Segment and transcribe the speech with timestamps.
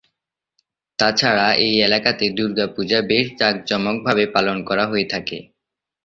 [0.99, 5.37] তাছাড়া এই এলাকাতে দুর্গা পূজা বেশ যাক-জমোকভাবে পালন করা হয়ে থাকে।